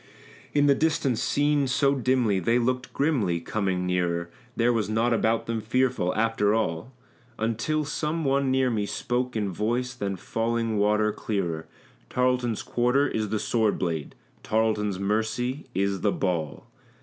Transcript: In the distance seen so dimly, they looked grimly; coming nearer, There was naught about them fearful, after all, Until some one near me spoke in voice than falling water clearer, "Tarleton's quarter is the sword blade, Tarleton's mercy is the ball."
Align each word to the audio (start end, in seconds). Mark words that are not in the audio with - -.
In 0.55 0.65
the 0.65 0.73
distance 0.73 1.21
seen 1.21 1.67
so 1.67 1.93
dimly, 1.93 2.39
they 2.39 2.57
looked 2.57 2.91
grimly; 2.91 3.39
coming 3.39 3.85
nearer, 3.85 4.31
There 4.55 4.73
was 4.73 4.89
naught 4.89 5.13
about 5.13 5.45
them 5.45 5.61
fearful, 5.61 6.15
after 6.15 6.55
all, 6.55 6.91
Until 7.37 7.85
some 7.85 8.25
one 8.25 8.49
near 8.49 8.71
me 8.71 8.87
spoke 8.87 9.35
in 9.35 9.51
voice 9.51 9.93
than 9.93 10.15
falling 10.15 10.79
water 10.79 11.11
clearer, 11.11 11.67
"Tarleton's 12.09 12.63
quarter 12.63 13.07
is 13.07 13.29
the 13.29 13.37
sword 13.37 13.77
blade, 13.77 14.15
Tarleton's 14.41 14.97
mercy 14.97 15.67
is 15.75 16.01
the 16.01 16.11
ball." 16.11 16.65